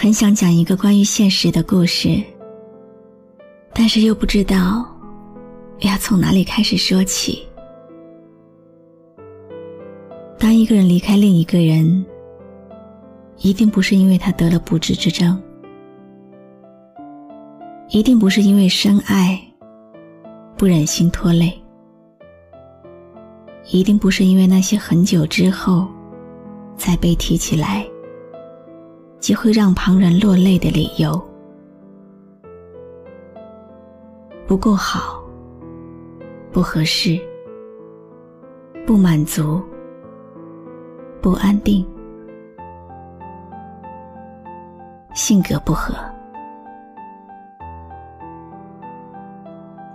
[0.00, 2.22] 很想讲一个关于现实的故事，
[3.74, 4.86] 但是又不知道
[5.80, 7.44] 要从哪里开始说起。
[10.38, 12.06] 当一个人离开另一个人，
[13.38, 15.36] 一定不是因为他得了不治之症，
[17.88, 19.36] 一定不是因为深爱
[20.56, 21.52] 不忍心拖累，
[23.72, 25.88] 一定不是因为那些很久之后
[26.76, 27.84] 才被提起来。
[29.20, 31.20] 即会让旁人落泪的理由，
[34.46, 35.22] 不够好，
[36.52, 37.18] 不合适，
[38.86, 39.60] 不满足，
[41.20, 41.84] 不安定，
[45.14, 45.94] 性格不合。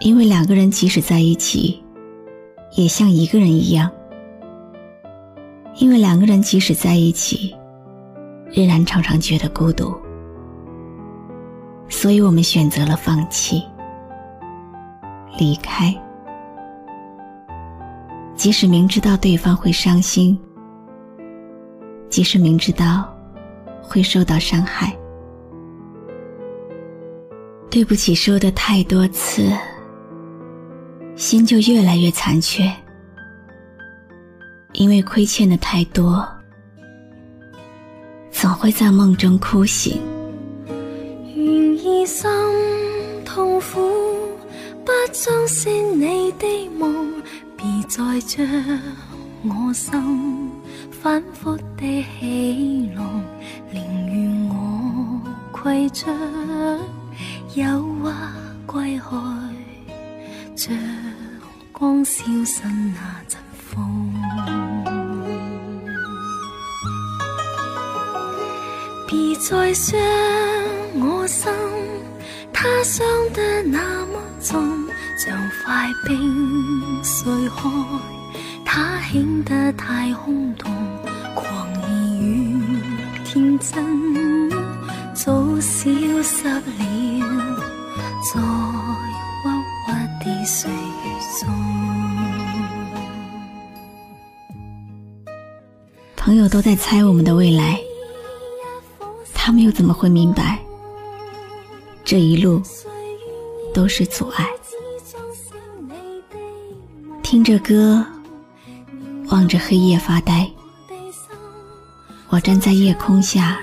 [0.00, 1.84] 因为两个人即使在一起，
[2.74, 3.90] 也像一个人一样。
[5.76, 7.54] 因为两个人即使在一起。
[8.52, 9.94] 仍然常常觉得孤独，
[11.88, 13.62] 所以我们选择了放弃、
[15.38, 15.94] 离开。
[18.34, 20.36] 即使明知道对方会伤心，
[22.08, 23.08] 即使明知道
[23.82, 24.96] 会受到伤害，
[27.70, 29.52] 对不起说的太多次，
[31.14, 32.68] 心就越来越残缺，
[34.72, 36.26] 因为亏欠的太多。
[38.40, 40.00] 总会在梦中哭醒。
[41.34, 42.26] 愿意心
[43.22, 43.78] 痛苦，
[44.82, 47.12] 不相信你的梦，
[47.54, 48.42] 别再将
[49.44, 50.50] 我心
[50.90, 53.22] 反复地起弄，
[53.70, 55.20] 宁愿我
[55.62, 56.10] 携着
[57.56, 58.08] 忧郁
[58.64, 59.04] 归去，
[60.56, 60.74] 像
[61.72, 64.09] 光消失那阵风。
[69.10, 69.98] 别再伤
[71.00, 71.50] 我心，
[72.52, 73.04] 它伤
[73.34, 74.62] 得那么重，
[75.18, 77.68] 像块冰碎开，
[78.64, 80.70] 它显得太空洞。
[81.34, 82.62] 狂意与
[83.24, 84.48] 天真
[85.12, 86.62] 早消失了，
[88.32, 88.40] 在
[89.44, 89.50] 郁
[89.88, 89.90] 郁
[90.24, 90.76] 的岁月
[91.40, 91.50] 中。
[96.16, 97.76] 朋友都在猜我们的未来。
[99.50, 100.64] 他们又怎么会明白，
[102.04, 102.62] 这一路
[103.74, 104.48] 都是阻碍？
[107.20, 108.06] 听着歌，
[109.26, 110.48] 望着黑夜发呆。
[112.28, 113.58] 我站在夜空下，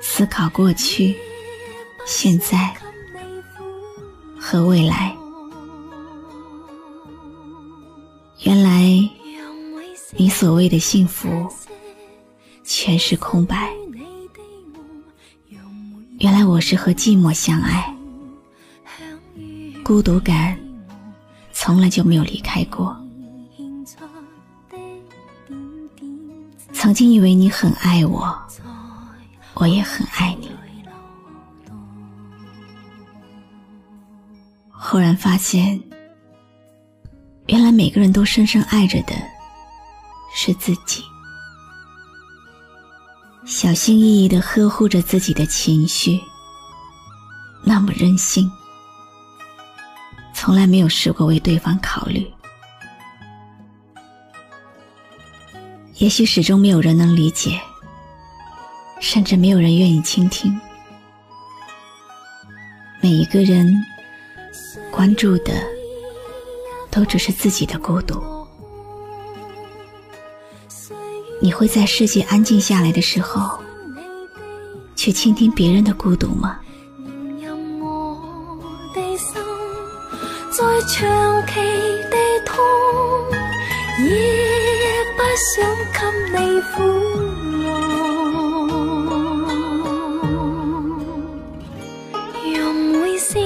[0.00, 1.16] 思考过去、
[2.06, 2.72] 现在
[4.38, 5.12] 和未来。
[8.44, 8.80] 原来，
[10.14, 11.52] 你所谓的幸福，
[12.62, 13.74] 全是空白。
[16.26, 17.94] 原来我是和寂寞相爱，
[19.84, 20.58] 孤独感
[21.52, 23.00] 从来就没有离开过。
[26.72, 28.36] 曾经以为你很爱我，
[29.54, 30.50] 我也很爱你，
[34.72, 35.80] 忽然发现，
[37.46, 39.14] 原来每个人都深深爱着的
[40.34, 41.04] 是自己。
[43.46, 46.20] 小心翼翼的呵护着自己的情绪，
[47.62, 48.50] 那么任性，
[50.34, 52.28] 从来没有试过为对方考虑。
[55.98, 57.60] 也许始终没有人能理解，
[59.00, 60.60] 甚至没有人愿意倾听。
[63.00, 63.72] 每一个人
[64.90, 65.52] 关注的，
[66.90, 68.35] 都只是自己的孤独。
[71.46, 73.60] 你会在世界安静下来的时候，
[74.96, 76.58] 去倾听别人的孤独吗？
[77.40, 78.58] 任我
[78.92, 79.40] 的心
[80.50, 81.52] 再长期
[82.10, 82.58] 地痛，
[84.02, 84.10] 也
[85.16, 85.22] 不
[85.54, 85.64] 想
[85.94, 86.00] 给
[86.32, 86.82] 你苦
[87.62, 87.64] 恼。
[92.52, 93.40] 让每声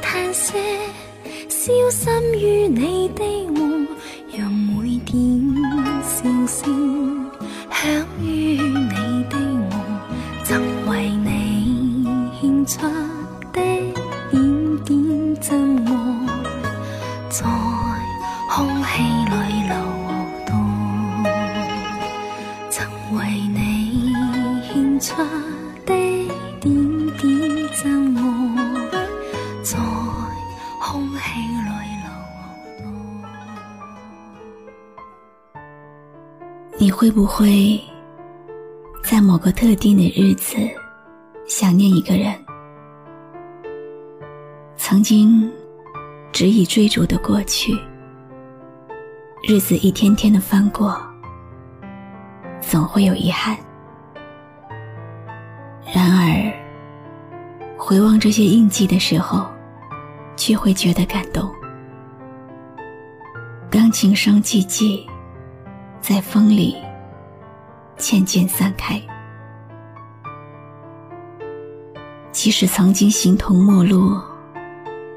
[0.00, 0.52] 叹息
[1.48, 2.08] 消失
[2.38, 3.58] 于你的梦
[17.30, 17.46] 在
[18.48, 19.74] 空气里流
[20.44, 20.52] 动。
[22.68, 23.24] 曾为
[23.54, 24.12] 你
[24.64, 25.14] 献出
[25.86, 25.94] 的
[26.60, 26.66] 点
[27.16, 27.22] 点
[27.72, 28.18] 真爱，
[29.62, 29.78] 在
[30.82, 31.70] 空气里
[32.02, 32.10] 流
[32.82, 32.82] 动。
[36.78, 37.80] 你会不会
[39.04, 40.56] 在某个特定的日子
[41.46, 42.34] 想念一个人？
[44.76, 45.48] 曾经
[46.40, 47.78] 执意追逐的过去，
[49.46, 50.98] 日子一天天的翻过，
[52.62, 53.54] 总会有遗憾。
[55.94, 56.50] 然而，
[57.76, 59.46] 回望这些印记的时候，
[60.34, 61.46] 却会觉得感动。
[63.70, 65.04] 钢琴声寂寂，
[66.00, 66.74] 在风里
[67.98, 68.98] 渐渐散开。
[72.32, 74.18] 即使曾经形同陌路，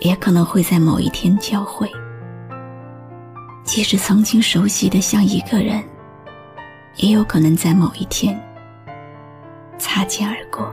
[0.00, 1.86] 也可能会在某一天交汇；
[3.62, 5.82] 即使曾经熟悉的像一个人，
[6.96, 8.38] 也有可能在某一天
[9.78, 10.72] 擦肩而过。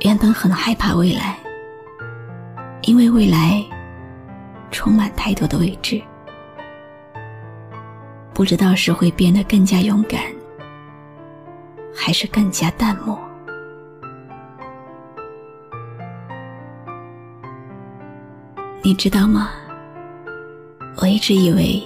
[0.00, 1.38] 原本很害怕未来，
[2.82, 3.64] 因为未来
[4.70, 6.00] 充满太多的未知。
[8.34, 10.20] 不知道是会变得更加勇敢，
[11.94, 13.18] 还是更加淡漠。
[18.86, 19.50] 你知道吗？
[20.98, 21.82] 我一直以为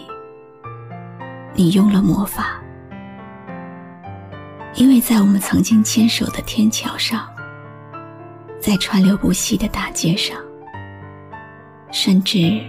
[1.55, 2.63] 你用了魔法，
[4.75, 7.27] 因为在我们曾经牵手的天桥上，
[8.61, 10.37] 在川流不息的大街上，
[11.91, 12.61] 甚至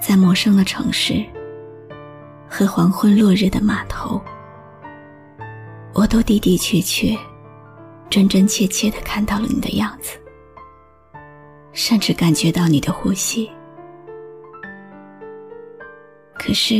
[0.00, 1.20] 在陌生的城市。
[2.48, 4.22] 和黄昏落日的码头，
[5.94, 7.12] 我都的的确确、
[8.08, 10.16] 真真切切的看到了你的样子，
[11.72, 13.50] 甚至感觉到你的呼吸。
[16.34, 16.74] 可是，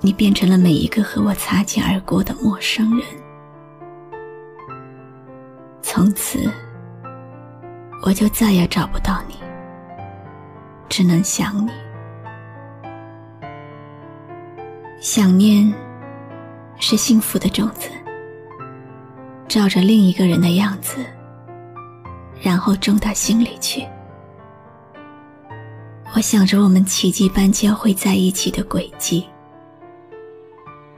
[0.00, 3.06] 你变成了每一个和我擦肩而过的陌生人，
[5.80, 6.50] 从此，
[8.02, 9.36] 我就再也找不到你，
[10.88, 11.70] 只能想你。
[15.00, 15.72] 想念
[16.76, 17.88] 是幸福的种子，
[19.46, 20.96] 照着另一个人的样子，
[22.40, 23.86] 然后种到心里去。
[26.14, 29.26] 我想着我们奇迹般交汇在一起的轨迹，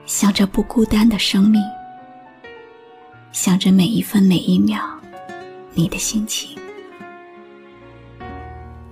[0.07, 1.61] 想着不孤单的生命，
[3.33, 4.81] 想着每一分每一秒
[5.75, 6.57] 你的心情。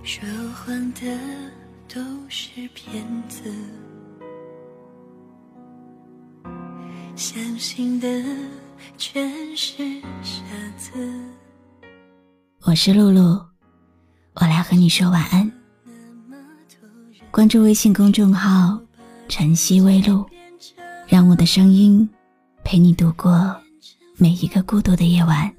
[0.03, 1.19] 说谎的
[1.93, 3.53] 都是骗子。
[7.15, 8.09] 相信的
[8.97, 10.43] 全是傻
[10.77, 10.93] 子。
[12.65, 13.41] 我是露露，
[14.35, 15.51] 我来和你说晚安。
[17.31, 18.79] 关注微信公众号
[19.29, 20.27] “晨曦微露”，
[21.07, 22.07] 让我的声音
[22.65, 23.57] 陪你度过
[24.17, 25.51] 每一个孤独的夜晚。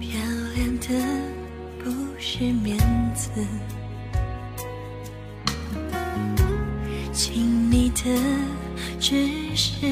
[0.00, 0.10] 漂
[0.56, 0.88] 亮的
[1.78, 2.78] 不是面
[3.14, 3.30] 子。
[7.12, 8.04] 亲密的
[8.98, 9.86] 只是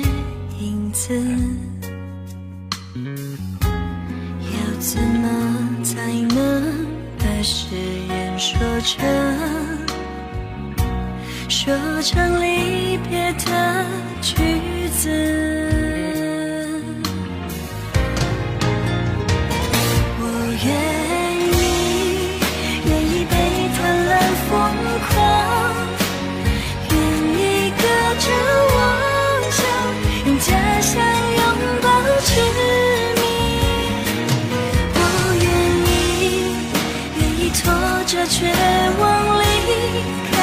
[0.59, 1.15] 影子，
[4.93, 5.27] 怎么
[5.83, 5.97] 才
[6.35, 6.87] 能
[7.19, 7.75] 把誓
[8.11, 9.03] 言说成，
[11.49, 13.87] 说成离别的
[14.21, 14.35] 句
[38.13, 38.45] 着绝
[39.01, 39.43] 望离
[40.31, 40.35] 开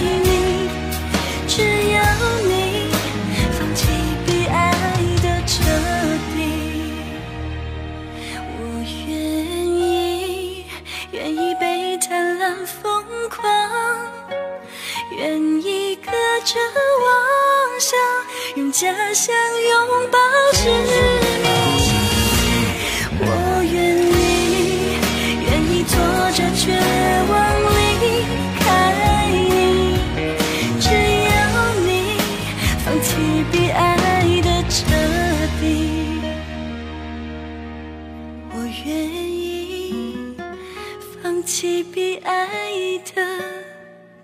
[0.00, 0.68] 你，
[1.46, 2.02] 只要
[2.42, 2.90] 你
[3.52, 3.86] 放弃
[4.26, 4.72] 被爱
[5.22, 5.62] 的彻
[6.34, 6.36] 底。
[8.50, 8.58] 我
[9.06, 9.14] 愿
[9.64, 10.66] 意，
[11.12, 12.82] 愿意被贪婪疯
[13.30, 13.40] 狂，
[15.16, 16.10] 愿意隔
[16.44, 16.58] 着
[17.04, 17.96] 妄想，
[18.56, 19.32] 用家乡
[19.70, 20.18] 拥抱
[41.94, 43.22] 比爱的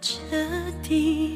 [0.01, 0.19] 彻
[0.83, 1.30] 底。